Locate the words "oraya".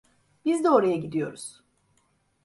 0.69-0.95